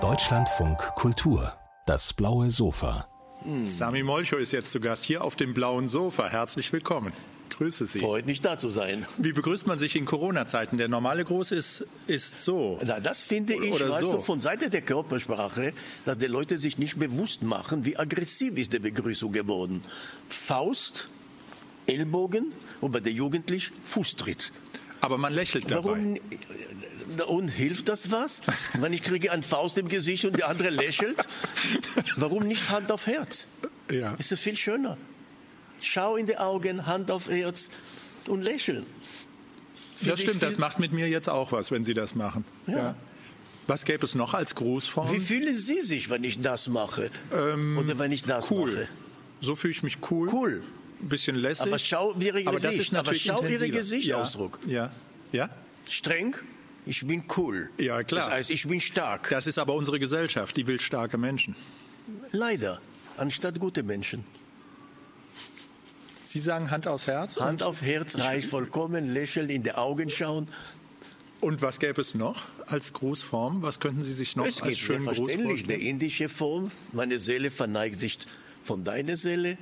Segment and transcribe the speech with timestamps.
[0.00, 1.52] Deutschlandfunk Kultur.
[1.86, 3.06] Das blaue Sofa.
[3.62, 6.28] Sami Molcho ist jetzt zu Gast hier auf dem blauen Sofa.
[6.28, 7.12] Herzlich willkommen.
[7.50, 8.00] Grüße Sie.
[8.00, 9.06] Freut mich da zu sein.
[9.18, 10.76] Wie begrüßt man sich in Corona-Zeiten?
[10.76, 12.80] Der normale Gruß ist, ist so.
[12.82, 14.12] Na, das finde ich, Oder weißt so.
[14.14, 15.72] du, von Seite der Körpersprache,
[16.04, 19.84] dass die Leute sich nicht bewusst machen, wie aggressiv ist die Begrüßung geworden.
[20.28, 21.08] Faust,
[21.86, 24.52] Ellbogen und bei der Jugendlich Fußtritt.
[25.04, 25.90] Aber man lächelt dabei.
[27.18, 27.36] Warum?
[27.36, 28.40] Und hilft das was?
[28.80, 31.28] Wenn ich kriege einen Faust im Gesicht und der andere lächelt,
[32.16, 33.46] warum nicht Hand auf Herz?
[33.90, 34.14] Ja.
[34.14, 34.96] Ist das viel schöner.
[35.82, 37.70] Schau in die Augen, Hand auf Herz
[38.28, 38.86] und lächeln.
[39.96, 42.44] Finde Das stimmt, das macht mit mir jetzt auch was, wenn Sie das machen.
[42.66, 42.96] Ja.
[43.66, 45.12] Was gäbe es noch als Grußform?
[45.12, 47.10] Wie fühlen Sie sich, wenn ich das mache?
[47.30, 48.72] Oder wenn ich das Ähm, cool.
[48.72, 48.88] mache?
[49.42, 50.28] So fühle ich mich cool.
[50.32, 50.62] Cool.
[51.00, 51.66] Ein bisschen lässig.
[51.66, 52.80] Aber schau Ihre Aber das Gesicht.
[52.80, 53.68] ist natürlich Aber schau Ihre.
[53.70, 54.60] Gesichtsausdruck.
[54.66, 54.90] Ja.
[55.32, 55.46] ja.
[55.46, 55.50] Ja.
[55.88, 56.34] Streng,
[56.86, 57.70] ich bin cool.
[57.78, 58.22] Ja, klar.
[58.22, 59.28] Das heißt, ich bin stark.
[59.30, 61.54] Das ist aber unsere Gesellschaft, die will starke Menschen.
[62.32, 62.80] Leider,
[63.16, 64.24] anstatt gute Menschen.
[66.22, 67.38] Sie sagen Hand aufs Herz.
[67.38, 70.48] Hand auf Herz reicht vollkommen, lächeln, in die Augen schauen.
[71.40, 73.60] Und was gäbe es noch als Grußform?
[73.60, 75.80] Was könnten Sie sich noch es als schönen Gruß verständlich, vorstellen?
[75.80, 76.70] die indische Form.
[76.92, 78.18] Meine Seele verneigt sich
[78.62, 79.58] von deiner Seele.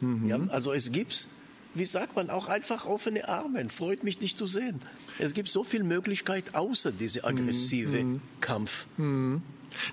[0.00, 0.28] Mhm.
[0.28, 1.28] Ja, also es gibt,
[1.74, 3.68] wie sagt man, auch einfach offene Arme.
[3.70, 4.80] Freut mich, dich zu sehen.
[5.18, 8.20] Es gibt so viel Möglichkeit außer diese aggressive Mhm.
[8.40, 8.86] Kampf.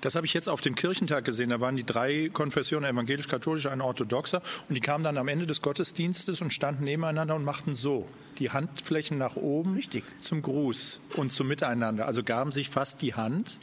[0.02, 1.49] Das habe ich jetzt auf dem Kirchentag gesehen.
[1.49, 4.41] Da waren die drei Konfessionen, evangelisch-katholisch, ein orthodoxer.
[4.69, 8.07] Und die kamen dann am Ende des Gottesdienstes und standen nebeneinander und machten so.
[8.38, 10.03] Die Handflächen nach oben Richtig.
[10.19, 12.05] zum Gruß und zum Miteinander.
[12.05, 13.59] Also gaben sich fast die Hand,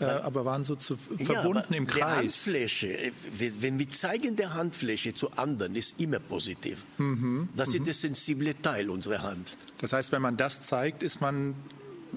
[0.00, 2.16] äh, aber waren so zu, verbunden aber im Die Kreis.
[2.46, 6.82] Handfläche, äh, wenn wir zeigen der Handfläche zu anderen, ist immer positiv.
[6.98, 7.48] Mhm.
[7.56, 9.56] Das ist der sensible Teil unserer Hand.
[9.78, 11.54] Das heißt, wenn man das zeigt, ist man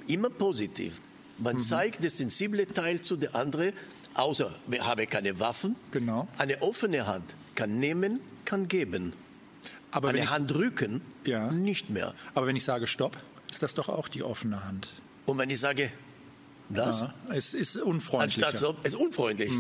[0.08, 1.00] Immer positiv.
[1.38, 1.62] Man Mhm.
[1.62, 3.74] zeigt das sensible Teil zu der anderen,
[4.16, 5.76] außer wir haben keine Waffen.
[5.92, 6.28] Genau.
[6.40, 9.14] Eine offene Hand kann nehmen, kann geben.
[9.92, 11.52] aber Eine ich, Hand rücken, Ja.
[11.52, 12.16] nicht mehr.
[12.34, 13.16] aber wenn ich sage Stopp,
[13.52, 14.90] ist das doch auch die offene Hand.
[15.28, 15.92] Und wenn ich sage,
[16.74, 18.48] das, Ja, es ist unfreundlicher.
[18.48, 19.52] anstatt so, ist unfreundlich.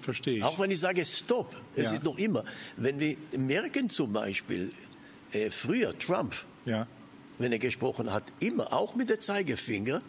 [0.00, 0.42] Verstehe ich.
[0.44, 1.96] Auch wenn ich sage Stopp, es Ja.
[1.96, 2.44] ist noch immer.
[2.76, 4.72] Wenn wir merken zum Beispiel,
[5.32, 6.86] äh, früher Trump, ja.
[7.38, 10.02] wenn er gesprochen hat, immer auch mit der Zeigefinger,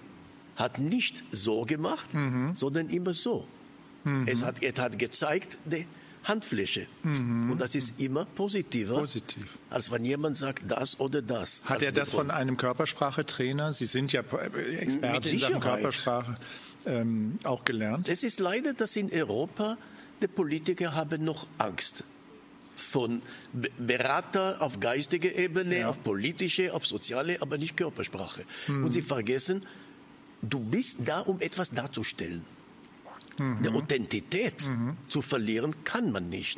[0.55, 2.53] hat nicht so gemacht, Mhm.
[2.55, 3.47] sondern immer so.
[4.25, 5.57] Es hat, er hat gezeigt,
[6.23, 6.87] Handfläche.
[7.03, 8.99] Und das ist immer positiver, Mhm.
[9.01, 9.57] Positiv.
[9.69, 11.61] als wenn jemand sagt das oder das.
[11.65, 15.61] Hat er das von einem Körpersprachetrainer, Sie sind ja Experte Mit in Sachen Sicherheit.
[15.61, 16.37] Körpersprache,
[16.85, 18.07] ähm, auch gelernt?
[18.07, 19.77] Es ist leider, dass in Europa
[20.21, 22.03] die Politiker haben noch Angst.
[22.75, 28.45] Von Be- Berater auf geistiger Ebene, auf politische, auf soziale, aber nicht Körpersprache.
[28.67, 29.63] Und sie vergessen,
[30.41, 32.43] du bist da, um etwas darzustellen.
[33.39, 34.69] Die Authentität
[35.09, 36.57] zu verlieren kann man nicht.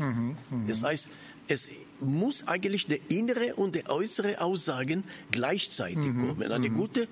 [0.68, 1.09] Das heißt,
[1.47, 1.69] es
[2.02, 6.52] muss eigentlich der innere und der äußere Aussagen gleichzeitig kommen.
[6.52, 7.08] Eine gute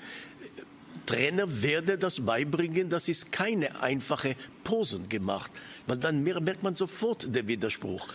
[1.06, 5.52] Trainer werde das beibringen, das ist keine einfache Posen gemacht,
[5.86, 8.08] weil dann mer- merkt man sofort den Widerspruch.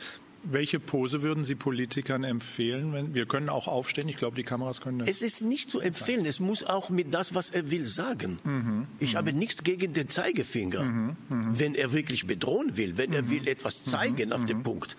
[0.45, 2.93] Welche Pose würden Sie Politikern empfehlen?
[2.93, 4.09] Wenn, wir können auch aufstehen.
[4.09, 5.09] Ich glaube, die Kameras können das.
[5.09, 8.87] Es ist nicht zu empfehlen, es muss auch mit das, was er will, sagen.
[9.01, 11.15] Ich habe nichts gegen den Zeigefinger.
[11.29, 14.97] Wenn er wirklich bedrohen will, wenn er will etwas zeigen auf den Punkt.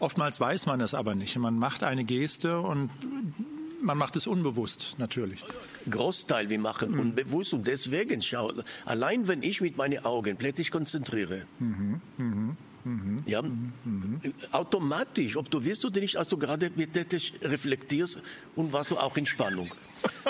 [0.00, 1.36] Oftmals weiß man das aber nicht.
[1.38, 2.90] Man macht eine Geste und
[3.80, 5.44] man macht es unbewusst, natürlich.
[5.90, 8.52] Großteil wir machen unbewusst und deswegen schau,
[8.84, 11.42] allein wenn ich mit meinen Augen plötzlich konzentriere,
[13.26, 13.42] ja,
[14.52, 18.20] automatisch, ob du willst oder nicht, als du gerade plötzlich reflektierst
[18.56, 19.70] und warst du auch in Spannung.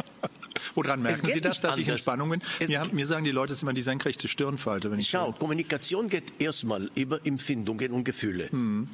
[0.75, 1.99] Woran merken Sie das, dass ich in.
[1.99, 2.41] Spannung bin?
[2.61, 5.33] Mir, geht- mir sagen die Leute, es ist immer die senkrechte Stirnfalte, wenn ich Schau,
[5.33, 8.49] Kommunikation geht erstmal über Empfindungen und Gefühle.
[8.51, 8.89] Hm,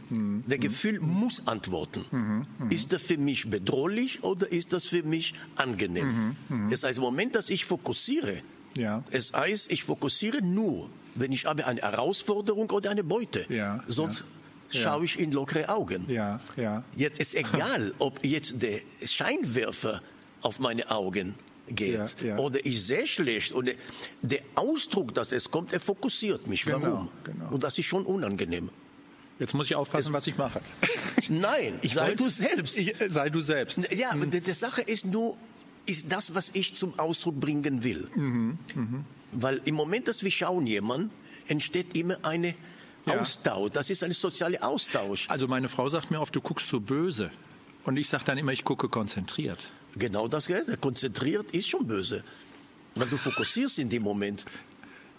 [0.46, 2.46] Der Gefühl muss antworten.
[2.70, 6.34] Ist das für mich bedrohlich oder ist das für mich angenehm?
[6.70, 8.38] Das heißt, im Moment, dass ich fokussiere,
[8.76, 9.04] Hm, Ja.
[9.10, 13.44] es heißt, ich fokussiere nur, wenn ich habe eine Herausforderung oder eine Beute.
[13.48, 14.24] Ja, Sonst ja.
[14.70, 16.04] Schaue ich in lockere Augen.
[16.08, 16.84] Ja, ja.
[16.94, 20.02] Jetzt ist egal, ob jetzt der Scheinwerfer
[20.42, 21.34] auf meine Augen
[21.68, 22.38] geht Ja, ja.
[22.38, 23.72] oder ich sehe schlecht oder
[24.22, 26.64] der Ausdruck, dass es kommt, er fokussiert mich.
[26.64, 27.08] Genau, Warum?
[27.24, 27.50] genau.
[27.50, 28.70] Und das ist schon unangenehm.
[29.38, 30.60] Jetzt muss ich aufpassen, was ich mache.
[31.28, 32.78] Nein, Ich sei wollte- du selbst.
[32.78, 33.80] Ich, äh, sei du selbst.
[33.94, 35.36] Ja, aber die, die Sache ist nur,
[35.86, 38.08] ist das, was ich zum Ausdruck bringen will.
[38.16, 38.58] Mhm,
[39.32, 41.12] Weil im Moment, dass wir schauen jemand,
[41.46, 42.54] entsteht immer eine
[43.08, 43.20] Ja.
[43.20, 43.70] Austausch.
[43.72, 45.28] Das ist ein sozialer Austausch.
[45.28, 47.30] Also meine Frau sagt mir oft, du guckst so böse.
[47.84, 49.70] Und ich sage dann immer, ich gucke konzentriert.
[49.96, 50.76] Genau das, Gleiche.
[50.76, 52.22] konzentriert ist schon böse.
[52.94, 54.44] Weil du fokussierst in dem Moment.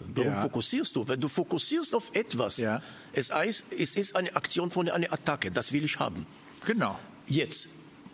[0.00, 0.40] Warum Ja.
[0.42, 1.06] fokussierst du?
[1.06, 2.82] Wenn du fokussierst auf etwas, Ja.
[3.12, 6.26] es, heißt, es ist eine Aktion von einer Attacke, das will ich haben.
[6.64, 6.98] Genau.
[7.26, 7.68] Jetzt,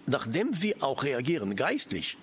[0.06, 2.16] nachdem wir auch reagieren geistlich,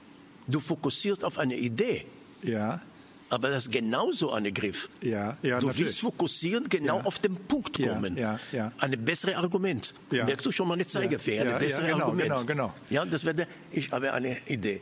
[0.47, 2.05] du fokussierst auf eine Idee,
[2.41, 2.81] Ja.
[3.29, 4.89] Aber das ist genauso ein Griff.
[5.01, 5.77] Ja, ja, du natürlich.
[5.87, 7.05] willst fokussieren, genau Ja.
[7.05, 8.17] auf den Punkt Ja, kommen.
[8.17, 8.71] ja, ja.
[8.79, 9.93] Eine bessere Argument.
[10.11, 10.25] Ja.
[10.25, 12.29] Merkst du schon mal eine Zeigefinger, Ja, eine ja, bessere ja, genau, Argument.
[12.29, 12.73] genau, genau.
[12.89, 14.81] Ja, das werde ich habe eine Idee.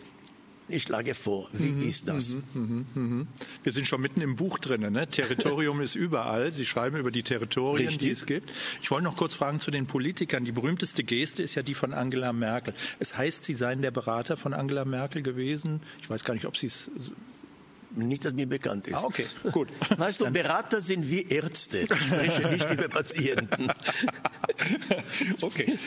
[0.73, 2.37] Ich schlage vor, wie Mhm, ist das?
[2.53, 4.89] Wir sind schon mitten im Buch drin.
[4.89, 5.05] Ne?
[5.05, 6.53] Territorium ist überall.
[6.53, 8.07] Sie schreiben über die Territorien, Richtig.
[8.07, 8.51] die es gibt.
[8.81, 10.45] Ich wollte noch kurz fragen zu den Politikern.
[10.45, 12.73] Die berühmteste Geste ist ja die von Angela Merkel.
[12.99, 15.81] Es heißt, Sie seien der Berater von Angela Merkel gewesen.
[16.01, 16.89] Ich weiß gar nicht, ob Sie es.
[17.95, 18.95] Nicht, dass mir bekannt ist.
[18.95, 19.67] Ah, okay, gut.
[19.97, 21.79] Weißt du, Berater sind wie Ärzte.
[21.79, 23.69] Ich spreche nicht über Patienten.
[25.41, 25.77] Okay.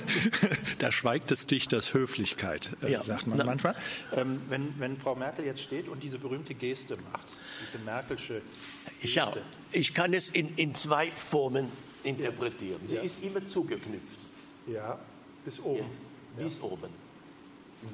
[0.78, 3.02] da schweigt des Dichters Höflichkeit, äh, Ja.
[3.02, 3.74] sagt man Na- manchmal.
[4.16, 7.26] Ähm, wenn, wenn Frau Merkel jetzt steht und diese berühmte Geste macht,
[7.64, 8.42] diese Merkelsche
[9.00, 9.20] Geste.
[9.20, 9.36] Schau,
[9.72, 11.68] ich kann es in, in zwei Formen
[12.04, 12.80] interpretieren.
[12.86, 14.20] Sie ist immer zugeknüpft.
[14.66, 14.98] Ja,
[15.44, 15.84] bis oben.
[15.84, 16.00] Jetzt,
[16.36, 16.88] bis oben.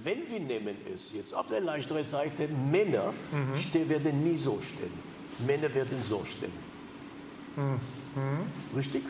[0.03, 3.89] Wenn wir nehmen es jetzt auf der leichteren Seite, Männer Mhm.
[3.91, 4.93] werden nie so stehen.
[5.47, 6.53] Männer werden so stehen.
[8.77, 9.03] Richtig?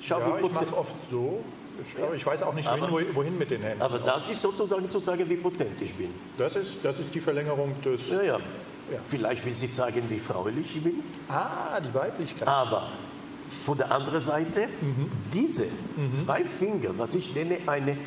[0.00, 0.26] Schau, Mhm.
[0.30, 1.40] Ja, ich mache oft so.
[1.80, 3.82] Ich, aber ich weiß auch nicht, wohin, Aber- wohin, wohin mit den Händen.
[3.82, 6.08] aber das ist sozusagen zu sagen, wie potent ich bin.
[6.38, 8.08] Das ist, das ist die Verlängerung des.
[8.10, 8.38] Ja, ja.
[8.90, 8.98] Ja.
[9.10, 11.02] Vielleicht will sie zeigen, wie fraulich ich bin.
[11.28, 12.46] Ah, die Weiblichkeit.
[12.46, 12.88] Aber
[13.64, 14.68] von der anderen Seite,
[15.34, 15.66] diese
[16.08, 17.98] zwei Finger, was ich nenne eine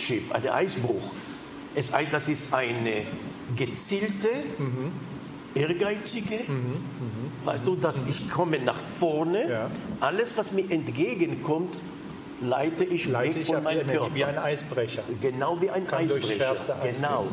[0.00, 1.12] Eisschiff, ein Eisbruch,
[1.74, 3.02] es, das ist eine
[3.56, 4.28] gezielte,
[5.54, 6.40] ehrgeizige,
[7.44, 9.70] weißt du, dass ich komme nach vorne, Ja.
[10.00, 11.76] alles, was mir entgegenkommt,
[12.40, 14.14] leite ich Leite weg ich von meinem Körper.
[14.14, 15.02] wie ein Eisbrecher.
[15.20, 16.52] Genau wie ein Kann Eisbrecher.
[16.82, 17.26] Eis Genau.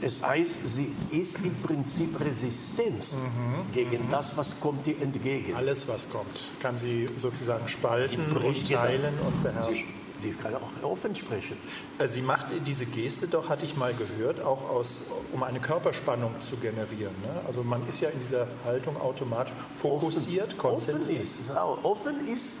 [0.00, 3.72] Es heißt, sie ist im Prinzip Resistenz Mhm.
[3.72, 5.54] gegen das, was kommt ihr entgegen.
[5.54, 9.84] Alles, was kommt, kann sie sozusagen spalten und bricht teilen und beherrschen.
[10.20, 11.56] Sie, kann auch offen sprechen.
[11.98, 15.02] Äh, Sie macht diese Geste doch, hatte ich mal gehört, auch aus,
[15.32, 17.14] um eine Körperspannung zu generieren.
[17.22, 17.40] Ne?
[17.46, 21.22] Also man ist ja in dieser Haltung automatisch fokussiert, Offen konzentriert.
[21.22, 22.58] ist, Sau, offen ist,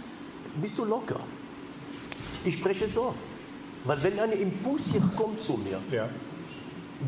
[0.60, 1.20] bist du locker.
[2.44, 3.14] Ich spreche so.
[3.84, 6.08] Weil wenn ein Impuls jetzt kommt zu mir, Ja.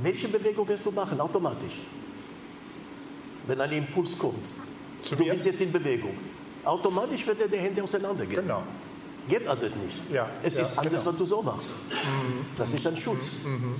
[0.02, 1.20] welche Bewegung wirst du machen?
[1.20, 1.81] Automatisch.
[3.46, 4.44] Wenn ein Impuls kommt.
[5.02, 5.32] Zu du mir?
[5.32, 6.16] bist jetzt in Bewegung.
[6.64, 8.42] Automatisch wird er die Hände auseinandergehen.
[8.42, 8.62] Genau.
[9.28, 9.99] Geht anders nicht.
[10.12, 11.02] Ja, es ja, ist anders, genau.
[11.02, 11.06] Mhm.
[11.06, 11.70] wenn du so machst.
[12.56, 13.31] Das ist ein Schutz.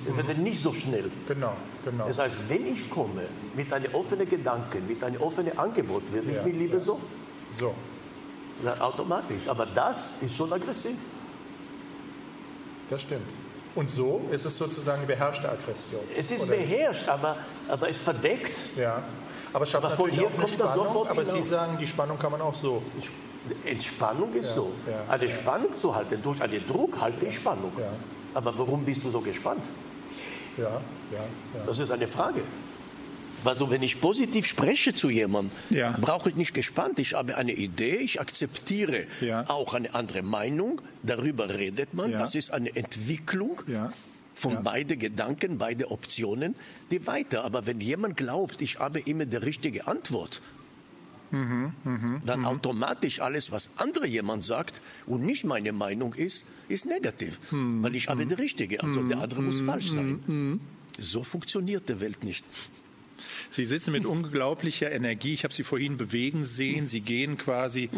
[0.09, 1.11] Es wird nicht so schnell.
[1.29, 1.53] Genau,
[1.85, 2.07] genau.
[2.09, 3.23] Das heißt, wenn ich komme
[3.55, 6.81] mit einem offenen Gedanken, mit einem offenen Angebot, werde Ja, ich mir lieber ja.
[6.81, 7.01] so.
[7.51, 7.75] So.
[8.65, 9.47] Na, automatisch.
[9.47, 10.97] Aber das ist schon aggressiv.
[12.91, 13.29] Das stimmt.
[13.75, 16.01] Und so ist es sozusagen eine beherrschte Aggression.
[16.17, 17.37] Es ist Oder- beherrscht, aber,
[17.69, 18.59] aber es verdeckt.
[18.77, 19.03] Ja.
[19.53, 20.87] Aber schafft Aber von natürlich hier auch eine kommt das Spannung.
[20.87, 22.83] sofort Aber Sie sagen, die Spannung kann man auch so.
[22.99, 23.11] Ich,
[23.65, 24.73] Entspannung ist Ja, so.
[24.91, 27.73] ja, eine Spannung zu halten, durch einen Druck halte ich Spannung.
[28.35, 29.65] Aber warum bist du so gespannt?
[30.57, 30.81] Ja,
[31.13, 31.21] ja.
[31.67, 32.43] Das ist eine Frage.
[33.45, 35.97] Also wenn ich positiv spreche zu jemandem, Ja.
[36.01, 36.99] brauche ich nicht gespannt.
[36.99, 39.45] Ich habe eine Idee, ich akzeptiere Ja.
[39.49, 40.81] auch eine andere Meinung.
[41.03, 42.11] Darüber redet man.
[42.11, 42.19] Ja.
[42.19, 43.61] Das ist eine Entwicklung
[44.35, 44.61] von Ja.
[44.63, 46.57] beide Gedanken, beide Optionen,
[46.91, 47.45] die weiter.
[47.45, 50.43] Aber wenn jemand glaubt, ich habe immer die richtige Antwort,
[51.85, 57.39] Mhm, dann automatisch alles, was andere jemand sagt und nicht meine Meinung ist, ist negativ,
[57.53, 57.83] Mhm.
[57.83, 58.83] weil ich habe die richtige.
[58.83, 60.61] Also der andere muss falsch sein.
[60.99, 62.45] So funktioniert die Welt nicht.
[63.49, 65.33] Sie sitzen mit unglaublicher Energie.
[65.33, 66.87] Ich habe Sie vorhin bewegen sehen.
[66.87, 67.89] Sie gehen quasi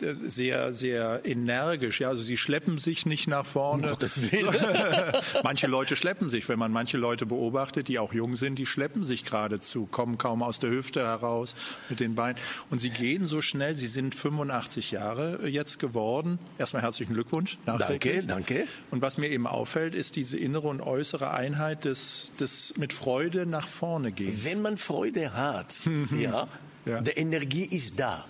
[0.00, 2.00] sehr, sehr energisch.
[2.00, 3.84] Ja, also Sie schleppen sich nicht nach vorne.
[3.84, 4.54] Um Gottes Willen.
[5.44, 6.48] manche Leute schleppen sich.
[6.48, 10.42] Wenn man manche Leute beobachtet, die auch jung sind, die schleppen sich geradezu, kommen kaum
[10.42, 11.54] aus der Hüfte heraus
[11.88, 12.36] mit den Beinen.
[12.70, 13.76] Und Sie gehen so schnell.
[13.76, 16.38] Sie sind 85 Jahre jetzt geworden.
[16.58, 17.58] Erstmal herzlichen Glückwunsch.
[17.66, 18.66] Danke, danke.
[18.90, 23.46] Und was mir eben auffällt, ist diese innere und äußere Einheit des, des mit Freude
[23.46, 24.44] nach vorne gehens.
[24.44, 25.74] Wenn man Freude hat,
[26.18, 26.48] ja,
[26.86, 27.00] Ja.
[27.00, 28.24] die Energie ist da.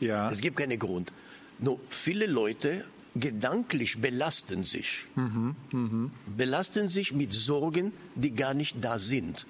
[0.00, 0.30] Ja.
[0.30, 1.12] Es gibt keinen Grund.
[1.58, 5.06] Nur viele Leute gedanklich belasten sich.
[6.36, 9.46] Belasten sich mit Sorgen, die gar nicht da sind.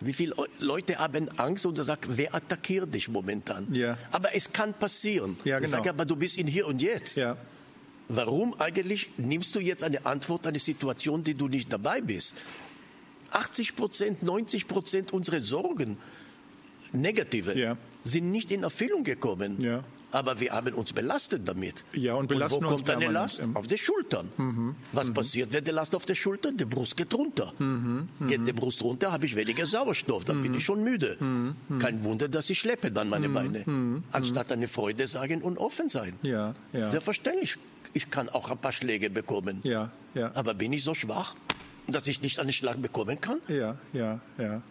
[0.00, 3.72] Wie viele Leute haben Angst und sagen, wer attackiert dich momentan?
[3.74, 3.98] Ja.
[4.12, 5.36] Aber es kann passieren.
[5.44, 5.76] Ja, Ich genau.
[5.78, 7.16] sage, aber du bist in hier und jetzt.
[7.16, 7.36] ja.
[8.10, 12.36] Warum eigentlich nimmst du jetzt eine Antwort an eine Situation, die du nicht dabei bist?
[13.32, 15.98] 80 Prozent, 90 Prozent unserer Sorgen
[16.92, 17.76] negative, Ja.
[18.04, 19.60] sind nicht in Erfüllung gekommen.
[19.60, 19.84] Ja.
[20.10, 21.84] Aber wir haben uns belastet damit.
[21.92, 23.08] Ja, und belasten wo uns kommt eine.
[23.12, 23.42] Last?
[23.52, 24.74] Auf die Schultern.
[24.92, 26.50] Was passiert, wenn die Last auf der Schulter?
[26.50, 27.52] Die Brust geht runter.
[28.26, 31.18] Geht die Brust runter, habe ich weniger Sauerstoff, dann bin ich schon müde.
[31.78, 34.02] Kein Wunder, dass ich schleppe dann meine Beine.
[34.12, 36.14] Anstatt eine Freude sagen und offen sein.
[36.22, 36.90] Ja, ja.
[36.90, 37.56] Selbstverständlich,
[37.92, 39.60] ich kann auch ein paar Schläge bekommen.
[39.64, 40.30] Ja, ja.
[40.34, 41.36] Aber bin ich so schwach,
[41.86, 43.40] dass ich nicht einen Schlag bekommen kann?
[43.48, 44.62] Ja, ja, ja.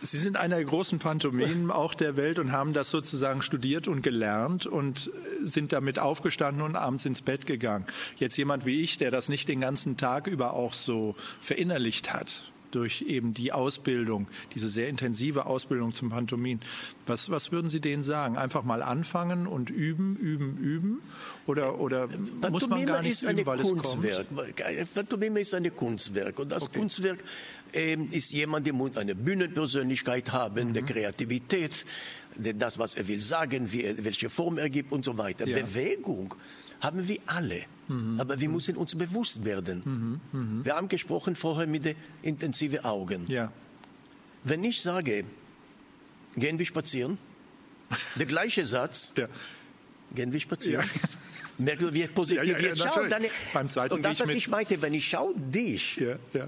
[0.00, 4.02] Sie sind einer der großen Pantomimen auch der Welt und haben das sozusagen studiert und
[4.02, 5.10] gelernt und
[5.42, 7.84] sind damit aufgestanden und abends ins Bett gegangen.
[8.16, 12.44] Jetzt jemand wie ich, der das nicht den ganzen Tag über auch so verinnerlicht hat
[12.70, 16.60] durch eben die Ausbildung, diese sehr intensive Ausbildung zum Pantomin.
[17.06, 18.36] Was, was würden Sie denen sagen?
[18.36, 21.00] Einfach mal anfangen und üben, üben, üben?
[21.46, 22.08] Oder, oder
[22.50, 23.82] muss man gar nicht ist eine üben, weil es kommt?
[23.82, 24.26] Kunstwerk.
[24.94, 26.38] Pantomime ist ein Kunstwerk.
[26.38, 26.78] Und das Okay.
[26.80, 27.24] Kunstwerk
[27.72, 30.74] ähm, ist jemand, der eine Bühnenpersönlichkeit haben, Mhm.
[30.74, 31.84] der Kreativität,
[32.38, 35.46] das, was er will sagen, wie er, welche Form er gibt und so weiter.
[35.46, 35.60] Ja.
[35.60, 36.34] Bewegung
[36.80, 37.64] haben wir alle.
[37.88, 38.20] Mhm.
[38.20, 40.20] Aber wir müssen uns bewusst werden.
[40.64, 43.24] Wir haben gesprochen vorher mit den intensiven Augen.
[43.28, 43.52] Ja,
[44.44, 45.24] Wenn ich sage,
[46.36, 47.18] gehen wir spazieren,
[48.16, 49.28] der gleiche Satz, der,
[50.14, 50.84] Gehen wir spazieren.
[50.84, 51.08] Ja.
[51.58, 54.48] Du, wie positiv Ja, ja, jetzt schau, deine, Beim zweiten Und das, ich was ich
[54.48, 56.00] meinte, wenn ich schaue dich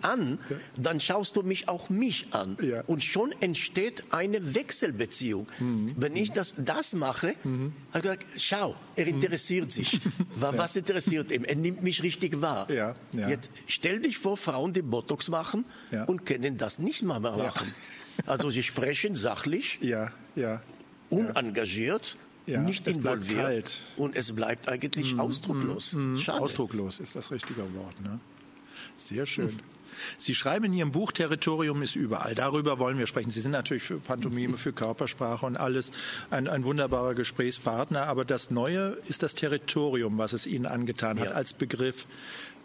[0.03, 0.39] an,
[0.77, 2.57] dann schaust du mich auch mich an.
[2.87, 5.49] Und schon entsteht eine Wechselbeziehung.
[5.59, 5.95] Mhm.
[5.97, 9.15] Wenn ich das, das mache, habe ich gesagt, schau, er Mhm.
[9.15, 10.01] interessiert sich.
[10.37, 11.45] Wa- Was interessiert ihn?
[11.45, 12.69] Er nimmt mich richtig wahr.
[13.13, 15.65] Jetzt stell dich vor, Frauen, die Botox machen
[16.07, 17.67] und können das nicht mal mehr machen.
[18.27, 20.63] Also sie sprechen sachlich, ja, ja.
[21.09, 23.81] unengagiert, Ja, nicht es bleibt involviert kalt.
[23.97, 25.97] und es bleibt eigentlich ausdrucklos.
[26.19, 26.41] Schade.
[26.41, 28.01] Ausdrucklos ist das richtige Wort.
[28.03, 28.19] Ne?
[28.97, 29.59] Sehr schön.
[30.17, 32.35] Sie schreiben in Ihrem Buch, Territorium ist überall.
[32.35, 33.31] Darüber wollen wir sprechen.
[33.31, 35.93] Sie sind natürlich für Pantomime, für Körpersprache und alles
[36.31, 38.07] ein, ein wunderbarer Gesprächspartner.
[38.07, 41.33] Aber das Neue ist das Territorium, was es Ihnen angetan hat, Ja.
[41.33, 42.07] als Begriff.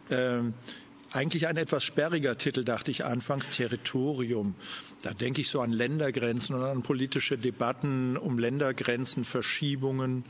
[0.09, 0.53] Ähm,
[1.15, 4.55] eigentlich ein etwas sperriger Titel, dachte ich anfangs, Territorium.
[5.01, 10.25] Da denke ich so an Ländergrenzen und an politische Debatten um Ländergrenzen, Verschiebungen.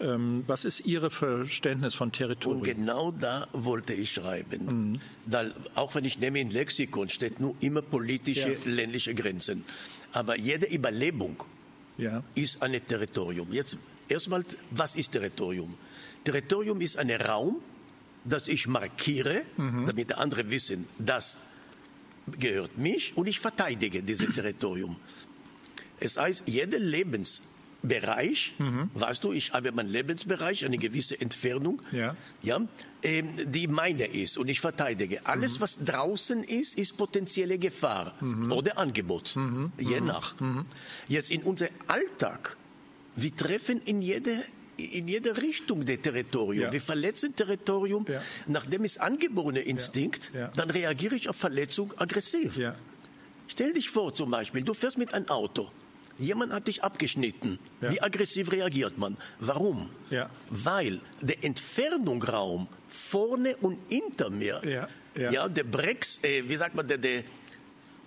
[0.00, 2.60] Ähm, was ist Ihr Verständnis von Territorium?
[2.60, 5.00] Und genau da wollte ich schreiben.
[5.26, 8.58] Da, auch wenn ich nehme im Lexikon steht nur immer politische, Ja.
[8.64, 9.64] ländliche Grenzen.
[10.12, 11.42] Aber jede Überlebung
[11.96, 12.22] Ja.
[12.34, 13.52] ist ein Territorium.
[13.52, 15.74] Jetzt erstmal, was ist Territorium?
[16.24, 17.56] Territorium ist ein Raum,
[18.24, 21.36] das ich markiere, damit andere wissen, das
[22.38, 24.96] gehört mich und ich verteidige dieses Territorium.
[26.00, 28.54] Es heißt, jeder Lebensbereich,
[28.94, 32.16] weißt du, ich habe meinen Lebensbereich, eine gewisse Entfernung, Ja.
[32.42, 32.60] ja,
[33.02, 35.24] ähm, die meine ist und ich verteidige.
[35.26, 38.14] Alles, was draußen ist, ist potenzielle Gefahr
[38.50, 39.36] oder Angebot,
[39.78, 40.34] je nach.
[41.08, 42.56] Jetzt in unserem Alltag,
[43.16, 44.42] wir treffen in jede
[44.76, 46.64] in jede Richtung der Territorium.
[46.64, 46.72] Ja.
[46.72, 48.20] Wir verletzen Territorium, Ja.
[48.46, 50.48] nachdem es angeborene Instinkt, Ja.
[50.56, 52.58] dann reagiere ich auf Verletzung aggressiv.
[53.46, 55.70] Stell dich vor zum Beispiel, du fährst mit einem Auto.
[56.18, 57.58] Jemand hat dich abgeschnitten.
[57.80, 59.16] Wie aggressiv reagiert man?
[59.40, 59.90] Warum?
[60.48, 64.62] Weil der Entfernungsraum vorne und hinter mir,
[65.16, 65.48] Ja, ja.
[65.48, 67.24] der Brex, äh, wie sagt man, der, der,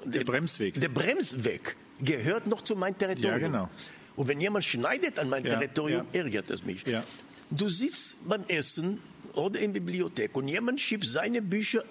[0.05, 0.79] Der Bremsweg.
[0.79, 3.41] der Bremsweg gehört noch zu meinem Territorium.
[3.41, 3.69] Ja, genau.
[4.17, 6.21] Und wenn jemand schneidet an mein Ja, Territorium, ja.
[6.23, 6.85] ärgert es mich.
[6.85, 7.03] Ja.
[7.49, 8.99] Du sitzt beim Essen
[9.33, 11.83] oder in der Bibliothek und jemand schiebt seine Bücher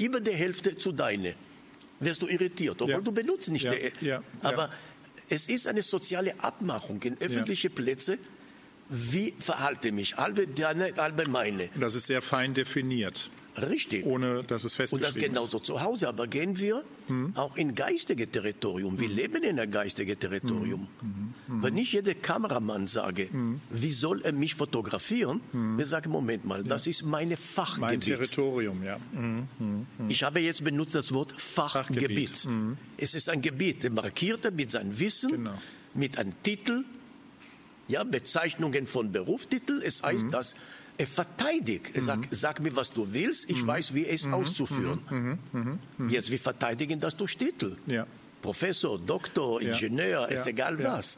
[0.00, 1.34] über die Hälfte zu deine.
[2.00, 3.64] Wirst du irritiert, obwohl du benutzt nicht.
[3.66, 4.70] Ja, die- ja, Aber
[5.28, 8.18] es ist eine soziale Abmachung in öffentlichen Plätzen.
[8.88, 10.16] Wie verhalte mich?
[10.16, 11.68] Halbe deine, halbe meine.
[11.78, 14.04] Das ist sehr fein definiert, Richtig.
[14.04, 16.08] ohne dass es Und festgeschrieben das genauso zu Hause.
[16.08, 16.82] Aber gehen wir
[17.34, 18.98] auch in geistige Territorium.
[18.98, 20.88] Wir leben in einem geistigen Territorium.
[21.46, 23.28] Wenn ich jedem Kameramann sage,
[23.70, 25.40] wie soll er mich fotografieren,
[25.76, 28.02] wir sagen, Moment mal, das ist meine Mein Fachgebiet.
[28.04, 28.98] Territorium, ja.
[29.12, 29.86] Mhm.
[30.08, 32.30] Ich habe jetzt benutzt das Wort Fachgebiet.
[32.38, 32.76] Fachgebiet.
[32.96, 35.54] Es ist ein Gebiet, der markiert er mit seinem Wissen, Genau.
[35.94, 36.84] mit einem Titel,
[37.86, 39.82] ja, Bezeichnungen von Berufstitel.
[39.84, 40.06] Es Mhm.
[40.06, 40.54] heißt, dass
[40.96, 41.90] er verteidigt.
[41.94, 43.56] Er sagt, sag mir, was du willst, Mhm.
[43.56, 45.38] ich weiß, wie es auszuführen.
[46.08, 47.76] Jetzt, wir verteidigen das durch Titel.
[47.86, 48.06] Ja.
[48.42, 49.70] Professor, Doktor, Ja.
[49.70, 50.50] Ingenieur, ist Ja.
[50.52, 50.94] egal Ja.
[50.98, 51.16] was.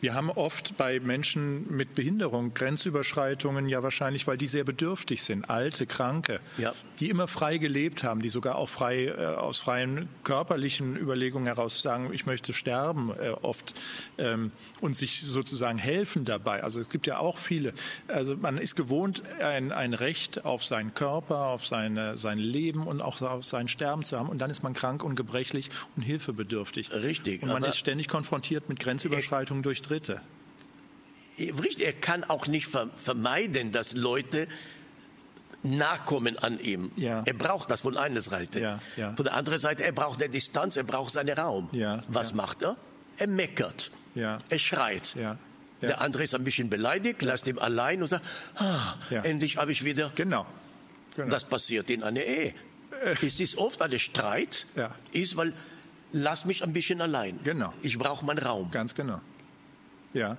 [0.00, 5.48] Wir haben oft bei Menschen mit Behinderung Grenzüberschreitungen ja wahrscheinlich, weil die sehr bedürftig sind,
[5.50, 6.72] alte, kranke, Ja.
[7.00, 11.82] die immer frei gelebt haben, die sogar auch frei äh, aus freien körperlichen Überlegungen heraus
[11.82, 13.74] sagen, ich möchte sterben äh, oft
[14.18, 16.62] ähm, und sich sozusagen helfen dabei.
[16.62, 17.72] Also es gibt ja auch viele.
[18.08, 23.02] Also man ist gewohnt, ein, ein Recht auf seinen Körper, auf seine, sein Leben und
[23.02, 24.28] auch auf sein Sterben zu haben.
[24.28, 26.92] Und dann ist man krank und gebrechlich und hilfebedürftig.
[26.92, 30.20] Richtig, Und man ist ständig konfrontiert mit Grenzüberschreitungen durch Dritte.
[31.38, 34.48] Richtig, er kann auch nicht ver vermeiden, dass Leute
[35.62, 36.90] nachkommen an ihm.
[36.96, 37.22] Ja.
[37.26, 38.60] Er braucht das von einer Seite.
[38.60, 39.14] Ja, ja.
[39.14, 41.68] Von der anderen Seite, er braucht eine Distanz, er braucht seinen Raum.
[41.72, 42.76] Ja, Was macht er?
[43.18, 43.90] Er meckert.
[44.14, 44.38] Ja.
[44.48, 45.16] Er schreit.
[45.82, 48.24] Der andere ist ein bisschen beleidigt, lässt ihn allein und sagt,
[48.56, 50.10] ah, endlich habe ich wieder.
[50.14, 50.46] Genau.
[51.14, 51.28] genau.
[51.28, 52.54] Das passiert in einer Ehe.
[53.22, 54.94] Es ist oft ein Streit, Ja.
[55.12, 55.52] ist, weil
[56.12, 57.38] lass mich ein bisschen allein.
[57.44, 57.74] Genau.
[57.82, 58.70] Ich brauche meinen Raum.
[58.70, 59.20] Ganz genau.
[60.16, 60.36] Ja.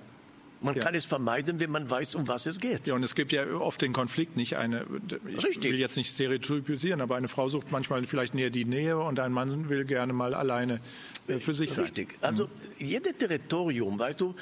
[0.60, 0.82] Man Ja.
[0.82, 2.88] kann es vermeiden, wenn man weiß, um was es geht.
[2.88, 4.84] Ja, und es gibt ja oft den Konflikt nicht eine,
[5.28, 5.70] ich Richtig.
[5.72, 9.30] will jetzt nicht stereotypisieren, aber eine Frau sucht manchmal vielleicht näher die Nähe und ein
[9.30, 10.80] Mann will gerne mal alleine
[11.28, 11.84] äh, für sich sein.
[11.84, 12.18] Richtig.
[12.22, 14.34] Also jedes Territorium, weißt du,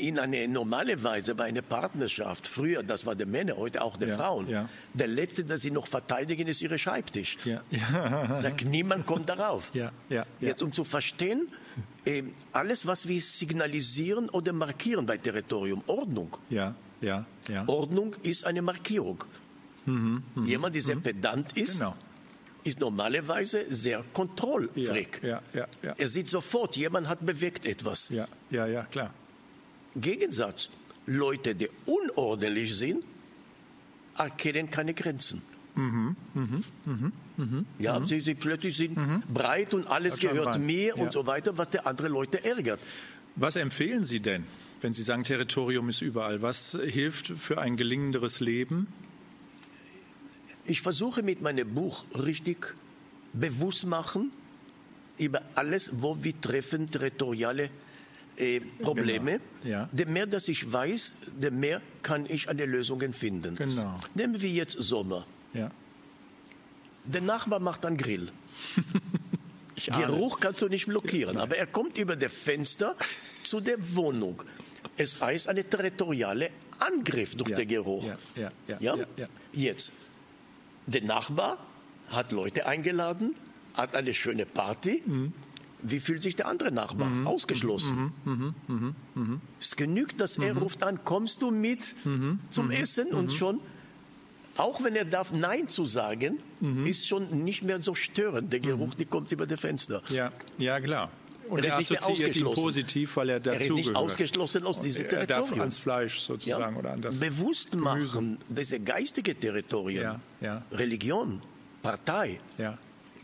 [0.00, 4.08] in eine normale Weise bei einer Partnerschaft, früher, das war der Männer, heute auch der
[4.08, 4.48] Ja, Frauen.
[4.48, 4.68] ja.
[4.94, 7.36] Der letzte, das sie noch verteidigen, ist ihre Schreibtisch.
[7.44, 7.62] Ja,
[8.38, 9.70] Sagt, niemand kommt darauf.
[9.74, 10.48] ja, ja, ja.
[10.48, 11.69] Jetzt um zu verstehen, äh,
[12.52, 16.36] alles, was wir signalisieren oder markieren bei Territorium, Ordnung.
[16.48, 17.66] ja, ja, ja.
[17.68, 19.22] Ordnung ist eine Markierung.
[20.44, 21.96] Jemand, der sehr pedant ist, Mhm, Genau.
[22.64, 25.20] ist normalerweise sehr kontrollfreak.
[25.22, 28.08] Ja, ja, ja, Er sieht sofort, jemand hat bewegt etwas.
[28.10, 29.12] ja, ja, ja, klar.
[29.96, 30.70] Gegensatz,
[31.06, 33.04] Leute, die unordentlich sind,
[34.16, 35.42] erkennen keine Grenzen.
[35.80, 38.98] Mhm, ja, sie, sie plötzlich sind
[39.32, 40.94] breit und alles Das gehört mir ja.
[40.94, 42.80] und so weiter, was der andere Leute ärgert.
[43.36, 44.44] Was empfehlen Sie denn,
[44.80, 46.42] wenn Sie sagen, Territorium ist überall?
[46.42, 48.88] Was hilft für ein gelingenderes Leben?
[50.64, 52.74] Ich versuche mit meinem Buch richtig
[53.32, 54.32] bewusst machen
[55.16, 57.70] über alles, wo wir treffen territoriale
[58.36, 59.40] äh, Probleme.
[59.62, 59.88] Genau, ja.
[59.96, 63.56] Je mehr, dass ich weiß, je mehr kann ich eine Lösung finden.
[63.56, 63.98] Genau.
[64.14, 65.26] Nehmen wir jetzt Sommer.
[65.54, 65.70] Ja.
[67.04, 68.30] Der Nachbar macht einen Grill.
[69.86, 72.94] Geruch kannst du nicht blockieren, aber er kommt über das Fenster
[73.42, 74.42] zu der Wohnung.
[74.96, 78.04] Es heißt eine territoriale Angriff durch Ja, den Geruch.
[78.36, 78.78] ja, ja,
[79.16, 79.26] ja.
[79.52, 79.92] Jetzt,
[80.86, 81.58] der Nachbar
[82.10, 83.34] hat Leute eingeladen,
[83.74, 85.02] hat eine schöne Party.
[85.06, 85.32] Mhm.
[85.82, 87.10] Wie fühlt sich der andere Nachbar?
[87.26, 88.12] Ausgeschlossen.
[88.26, 89.40] Mhm.
[89.58, 92.40] Es genügt, dass er ruft an, kommst du mit Mhm.
[92.50, 93.60] zum Essen und schon
[94.56, 96.84] auch wenn er darf Nein zu sagen, Mhm.
[96.86, 98.52] ist schon nicht mehr so störend.
[98.52, 100.02] Der Geruch, die kommt über das Fenster.
[100.10, 101.10] Ja, ja, klar.
[101.48, 102.62] Und Er er, ist nicht ausgeschlossen.
[102.62, 104.04] positiv, weil er Er ist dazu nicht gehört.
[104.04, 105.60] ausgeschlossen aus diesem Er darf Territorium.
[105.60, 107.18] ans Fleisch sozusagen oder an das.
[107.18, 110.62] Bewusst machen, diese geistige Territorien, Ja, ja.
[110.70, 111.42] Religion,
[111.82, 112.78] Partei, Ja.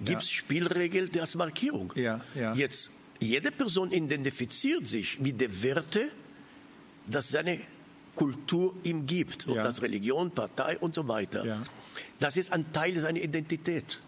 [0.05, 1.93] gibt es Spielregeln als Markierung.
[1.95, 2.53] Ja, ja.
[2.55, 6.09] Jetzt, jede Person identifiziert sich mit den Werten,
[7.07, 7.61] das seine
[8.17, 9.63] Kultur ihm gibt, ob Ja.
[9.63, 11.45] das Religion, Partei und so weiter.
[11.47, 11.63] Ja.
[12.19, 14.01] Das ist ein Teil seiner Identität.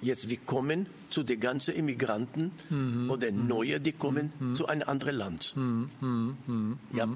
[0.00, 3.10] Jetzt, wir kommen zu den ganzen Immigranten Mhm.
[3.10, 5.54] oder Neue, die kommen zu einem anderen Land.
[6.92, 7.08] Ja.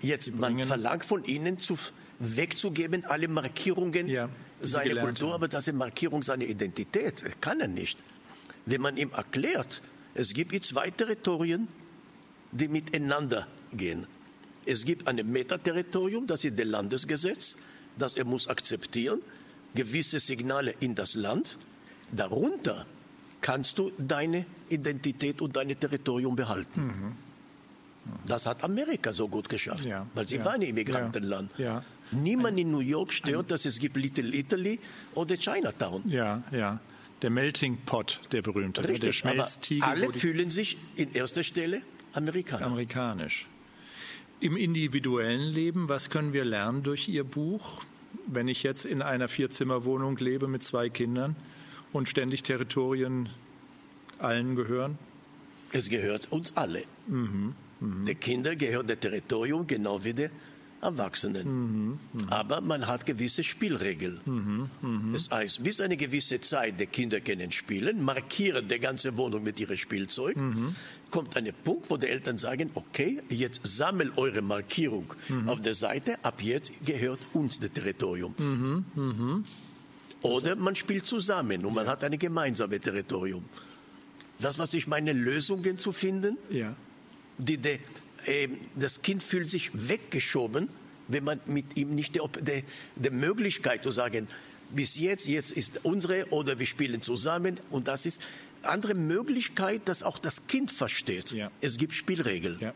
[0.00, 1.76] Jetzt, man verlangt von ihnen zu,
[2.18, 4.28] wegzugeben alle Markierungen Ja,
[4.60, 5.34] seiner Kultur, haben.
[5.36, 7.22] aber das ist Markierung seiner Identität.
[7.24, 7.98] Das kann er nicht.
[8.66, 9.82] Wenn man ihm erklärt,
[10.14, 11.68] es gibt jetzt zwei Territorien,
[12.52, 14.06] die miteinander gehen.
[14.66, 17.56] Es gibt ein Metaterritorium, das ist das Landesgesetz,
[17.98, 19.20] das er muss akzeptieren,
[19.74, 21.58] gewisse Signale in das Land.
[22.12, 22.86] Darunter
[23.40, 27.16] kannst du deine Identität und dein Territorium behalten.
[28.26, 29.90] Das hat Amerika so gut geschafft, Mhm.
[29.90, 31.50] Ja, weil sie ja, waren ein Immigrantenland.
[31.58, 31.84] ja.
[32.14, 34.78] Niemand in New York stört, dass es gibt Little Italy
[35.14, 36.02] oder Chinatown.
[36.10, 36.78] Ja, ja.
[37.22, 38.88] Der Melting Pot, der berühmte, ne?
[38.88, 41.80] der Richtig, aber Schmelztiegel, alle fühlen sich in erster Stelle
[42.12, 42.66] Amerikaner.
[42.66, 43.46] amerikanisch.
[44.42, 47.84] Im individuellen Leben, was können wir lernen durch Ihr Buch?
[48.26, 51.36] Wenn ich jetzt in einer Vierzimmerwohnung lebe mit zwei Kindern
[51.92, 53.28] und ständig Territorien
[54.18, 54.98] allen gehören?
[55.70, 56.82] Es gehört uns alle.
[57.06, 57.54] Mhm,
[58.04, 60.28] Die Kinder gehören dem Territorium genau wie die
[60.82, 61.46] Erwachsenen.
[61.46, 64.20] Mhm, Aber man hat gewisse Spielregeln.
[64.24, 65.12] mhm.
[65.12, 69.58] Das heißt, bis eine gewisse Zeit die Kinder können spielen, markieren die ganze Wohnung mit
[69.60, 70.74] ihrem Spielzeug, Mhm.
[71.10, 75.14] kommt ein Punkt, wo die Eltern sagen, okay, jetzt sammelt eure Markierung
[75.46, 78.34] auf der Seite, ab jetzt gehört uns das Territorium.
[80.22, 83.44] Oder man spielt zusammen und man hat ein gemeinsames Territorium.
[84.40, 86.74] Das, was ich meine, Lösungen zu finden, Ja.
[87.38, 87.78] die die äh,
[88.76, 90.68] das Kind fühlt sich weggeschoben,
[91.08, 92.64] wenn man mit ihm nicht die,
[92.96, 94.28] die Möglichkeit zu sagen,
[94.70, 98.22] bis jetzt, jetzt ist unsere oder wir spielen zusammen und das ist
[98.62, 101.32] andere Möglichkeit, dass auch das Kind versteht.
[101.32, 101.50] Ja.
[101.60, 102.58] Es gibt Spielregeln.
[102.60, 102.74] Ja.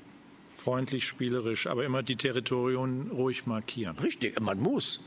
[0.52, 3.98] Freundlich, spielerisch, aber immer die Territorien ruhig markieren.
[3.98, 5.00] Richtig, man muss.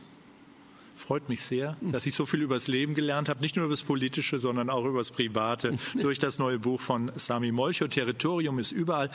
[1.00, 3.74] Freut mich sehr, dass ich so viel über das Leben gelernt habe, nicht nur über
[3.74, 7.88] das Politische, sondern auch über das Private, durch das neue Buch von Sami Molcho.
[7.88, 9.10] Territorium ist überall.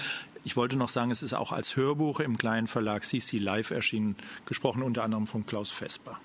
[0.45, 4.17] Ich wollte noch sagen, es ist auch als Hörbuch im kleinen Verlag CC Live erschienen,
[4.47, 6.19] gesprochen unter anderem von Klaus Vesper.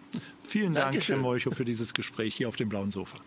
[0.43, 1.15] Vielen Dank, Dankeschön.
[1.15, 3.17] Herr Molcho, für dieses Gespräch hier auf dem blauen Sofa.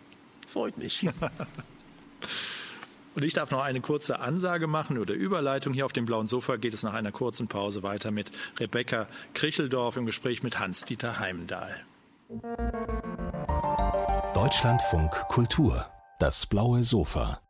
[0.47, 1.07] Freut mich.
[3.15, 5.73] Und ich darf noch eine kurze Ansage machen oder Überleitung.
[5.73, 9.97] Hier auf dem blauen Sofa geht es nach einer kurzen Pause weiter mit Rebecca Kricheldorf
[9.97, 11.85] im Gespräch mit Hans-Dieter Heimdahl.
[14.33, 15.85] Deutschlandfunk Kultur.
[16.19, 17.41] Das blaue Sofa.